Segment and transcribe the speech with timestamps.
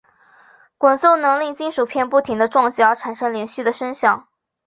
[0.79, 4.27] 滚奏能令金属片不停地撞击而产生连续的声响。